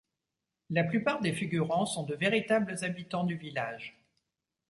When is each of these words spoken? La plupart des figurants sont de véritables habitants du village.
La 0.71 0.83
plupart 0.83 1.21
des 1.21 1.31
figurants 1.31 1.85
sont 1.85 2.01
de 2.01 2.15
véritables 2.15 2.83
habitants 2.83 3.23
du 3.23 3.35
village. 3.35 3.99